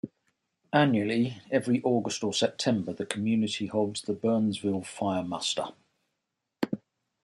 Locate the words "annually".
0.73-1.43